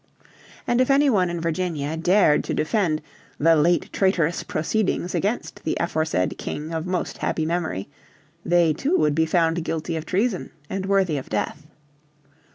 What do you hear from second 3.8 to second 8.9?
traitorous proceedings against the aforesaid King of most happy memory" they